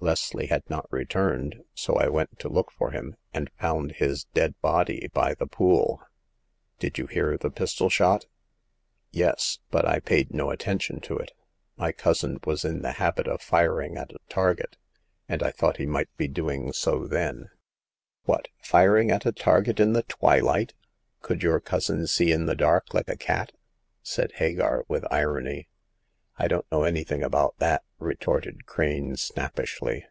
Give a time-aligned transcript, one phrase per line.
[0.00, 4.54] Leslie had not returned, so I went to look for him, and found his dead
[4.60, 6.02] body by the Pool."
[6.78, 8.26] "Did you hear the pistol shot?"
[9.12, 9.60] The Eighth Customer.
[9.80, 11.32] 215 "Yes; but I paid no attention to it.
[11.78, 14.76] My cousin was in the habit of firing at a target,
[15.26, 17.48] and I thought he might be doing so then/'
[18.24, 18.48] What!
[18.60, 20.74] firing at a target in the twilight!
[21.22, 23.52] Could your cousin see in the dark like a cat?"
[24.02, 25.68] said Hagar, with irony.
[26.36, 27.84] I don't know anything about that!
[27.90, 30.04] *' retorted Crane, snappishly.